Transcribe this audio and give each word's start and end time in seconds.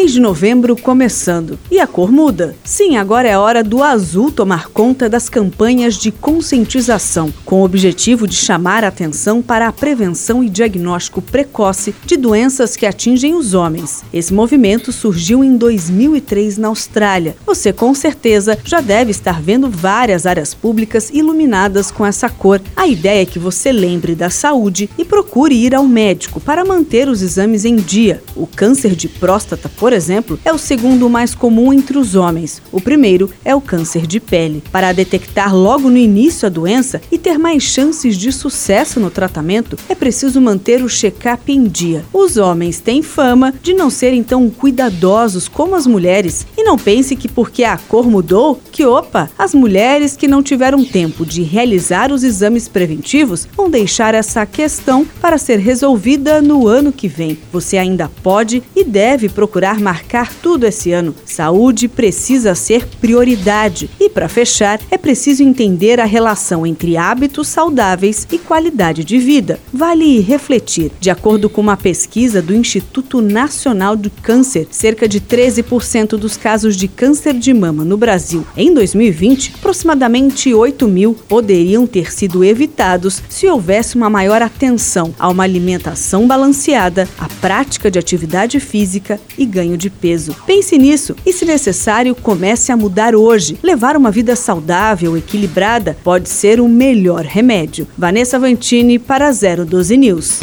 Mês 0.00 0.14
de 0.14 0.20
novembro 0.20 0.74
começando. 0.76 1.58
E 1.70 1.78
a 1.78 1.86
cor 1.86 2.10
muda. 2.10 2.56
Sim, 2.64 2.96
agora 2.96 3.28
é 3.28 3.36
hora 3.36 3.62
do 3.62 3.82
azul 3.82 4.32
tomar 4.32 4.68
conta 4.68 5.10
das 5.10 5.28
campanhas 5.28 5.94
de 5.98 6.10
conscientização, 6.10 7.30
com 7.44 7.60
o 7.60 7.64
objetivo 7.66 8.26
de 8.26 8.34
chamar 8.34 8.82
a 8.82 8.88
atenção 8.88 9.42
para 9.42 9.68
a 9.68 9.72
prevenção 9.72 10.42
e 10.42 10.48
diagnóstico 10.48 11.20
precoce 11.20 11.94
de 12.06 12.16
doenças 12.16 12.76
que 12.76 12.86
atingem 12.86 13.34
os 13.34 13.52
homens. 13.52 14.02
Esse 14.10 14.32
movimento 14.32 14.90
surgiu 14.90 15.44
em 15.44 15.54
2003 15.58 16.56
na 16.56 16.68
Austrália. 16.68 17.36
Você 17.44 17.70
com 17.70 17.94
certeza 17.94 18.58
já 18.64 18.80
deve 18.80 19.10
estar 19.10 19.42
vendo 19.42 19.68
várias 19.68 20.24
áreas 20.24 20.54
públicas 20.54 21.10
iluminadas 21.12 21.90
com 21.90 22.06
essa 22.06 22.30
cor. 22.30 22.58
A 22.74 22.86
ideia 22.86 23.20
é 23.20 23.26
que 23.26 23.38
você 23.38 23.70
lembre 23.70 24.14
da 24.14 24.30
saúde 24.30 24.88
e 24.96 25.04
procure 25.04 25.54
ir 25.54 25.74
ao 25.74 25.84
médico 25.84 26.40
para 26.40 26.64
manter 26.64 27.06
os 27.06 27.20
exames 27.20 27.66
em 27.66 27.76
dia. 27.76 28.22
O 28.34 28.46
câncer 28.46 28.94
de 28.94 29.06
próstata 29.06 29.68
por 29.68 29.89
exemplo, 29.92 30.38
é 30.44 30.52
o 30.52 30.58
segundo 30.58 31.08
mais 31.08 31.34
comum 31.34 31.72
entre 31.72 31.98
os 31.98 32.14
homens. 32.14 32.62
O 32.70 32.80
primeiro 32.80 33.30
é 33.44 33.54
o 33.54 33.60
câncer 33.60 34.06
de 34.06 34.20
pele. 34.20 34.62
Para 34.70 34.92
detectar 34.92 35.54
logo 35.54 35.88
no 35.88 35.96
início 35.96 36.46
a 36.46 36.48
doença 36.50 37.00
e 37.10 37.18
ter 37.18 37.38
mais 37.38 37.62
chances 37.62 38.16
de 38.16 38.32
sucesso 38.32 39.00
no 39.00 39.10
tratamento, 39.10 39.76
é 39.88 39.94
preciso 39.94 40.40
manter 40.40 40.82
o 40.82 40.88
check-up 40.88 41.50
em 41.50 41.64
dia. 41.64 42.04
Os 42.12 42.36
homens 42.36 42.80
têm 42.80 43.02
fama 43.02 43.52
de 43.62 43.74
não 43.74 43.90
serem 43.90 44.22
tão 44.22 44.48
cuidadosos 44.48 45.48
como 45.48 45.74
as 45.74 45.86
mulheres. 45.86 46.46
E 46.56 46.62
não 46.62 46.78
pense 46.78 47.16
que 47.16 47.28
porque 47.28 47.64
a 47.64 47.76
cor 47.76 48.08
mudou, 48.08 48.60
que 48.70 48.84
opa, 48.84 49.30
as 49.38 49.54
mulheres 49.54 50.16
que 50.16 50.28
não 50.28 50.42
tiveram 50.42 50.84
tempo 50.84 51.24
de 51.24 51.42
realizar 51.42 52.12
os 52.12 52.22
exames 52.22 52.68
preventivos 52.68 53.48
vão 53.56 53.70
deixar 53.70 54.14
essa 54.14 54.44
questão 54.46 55.06
para 55.20 55.38
ser 55.38 55.58
resolvida 55.58 56.40
no 56.40 56.68
ano 56.68 56.92
que 56.92 57.08
vem. 57.08 57.38
Você 57.52 57.76
ainda 57.76 58.10
pode 58.22 58.62
e 58.74 58.84
deve 58.84 59.28
procurar 59.28 59.79
marcar 59.80 60.32
tudo 60.32 60.66
esse 60.66 60.92
ano. 60.92 61.14
Saúde 61.24 61.88
precisa 61.88 62.54
ser 62.54 62.86
prioridade. 63.00 63.90
E 63.98 64.08
para 64.08 64.28
fechar, 64.28 64.80
é 64.90 64.98
preciso 64.98 65.42
entender 65.42 65.98
a 65.98 66.04
relação 66.04 66.66
entre 66.66 66.96
hábitos 66.96 67.48
saudáveis 67.48 68.26
e 68.30 68.38
qualidade 68.38 69.04
de 69.04 69.18
vida. 69.18 69.58
Vale 69.72 70.20
refletir. 70.20 70.92
De 71.00 71.10
acordo 71.10 71.48
com 71.48 71.60
uma 71.60 71.76
pesquisa 71.76 72.42
do 72.42 72.54
Instituto 72.54 73.20
Nacional 73.20 73.96
do 73.96 74.10
Câncer, 74.10 74.66
cerca 74.70 75.08
de 75.08 75.20
13% 75.20 76.10
dos 76.16 76.36
casos 76.36 76.76
de 76.76 76.88
câncer 76.88 77.34
de 77.34 77.52
mama 77.52 77.84
no 77.84 77.96
Brasil 77.96 78.46
em 78.56 78.72
2020, 78.74 79.54
aproximadamente 79.56 80.52
8 80.52 80.86
mil 80.86 81.14
poderiam 81.14 81.86
ter 81.86 82.12
sido 82.12 82.44
evitados 82.44 83.22
se 83.28 83.46
houvesse 83.46 83.96
uma 83.96 84.10
maior 84.10 84.42
atenção 84.42 85.14
a 85.18 85.28
uma 85.28 85.44
alimentação 85.44 86.26
balanceada, 86.26 87.08
a 87.18 87.28
prática 87.40 87.90
de 87.90 87.98
atividade 87.98 88.60
física 88.60 89.20
e 89.38 89.46
ganho 89.46 89.69
ganho 89.70 89.76
de 89.76 89.88
peso. 89.88 90.34
Pense 90.46 90.76
nisso 90.76 91.14
e, 91.24 91.32
se 91.32 91.44
necessário, 91.44 92.14
comece 92.14 92.72
a 92.72 92.76
mudar 92.76 93.14
hoje. 93.14 93.58
Levar 93.62 93.96
uma 93.96 94.10
vida 94.10 94.34
saudável, 94.34 95.16
equilibrada, 95.16 95.96
pode 96.02 96.28
ser 96.28 96.60
o 96.60 96.68
melhor 96.68 97.24
remédio. 97.24 97.86
Vanessa 97.96 98.38
Vantini 98.38 98.98
para 98.98 99.30
012 99.30 99.96
News. 99.96 100.40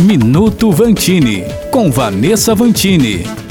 Minuto 0.00 0.72
Vantini, 0.72 1.44
com 1.70 1.90
Vanessa 1.90 2.54
Vantini. 2.54 3.43